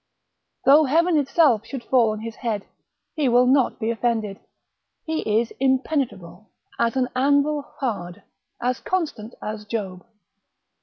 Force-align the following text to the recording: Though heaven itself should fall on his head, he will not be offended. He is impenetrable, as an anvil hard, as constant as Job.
Though 0.65 0.85
heaven 0.85 1.15
itself 1.15 1.63
should 1.63 1.83
fall 1.83 2.09
on 2.09 2.21
his 2.21 2.37
head, 2.37 2.65
he 3.13 3.29
will 3.29 3.45
not 3.45 3.79
be 3.79 3.91
offended. 3.91 4.39
He 5.05 5.19
is 5.39 5.53
impenetrable, 5.59 6.49
as 6.79 6.95
an 6.95 7.07
anvil 7.15 7.61
hard, 7.77 8.23
as 8.59 8.79
constant 8.79 9.35
as 9.43 9.63
Job. 9.65 10.03